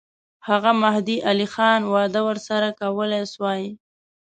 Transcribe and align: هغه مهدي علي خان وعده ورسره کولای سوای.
هغه 0.47 0.71
مهدي 0.81 1.17
علي 1.27 1.47
خان 1.53 1.81
وعده 1.93 2.21
ورسره 2.27 2.67
کولای 2.81 3.23
سوای. 3.33 3.63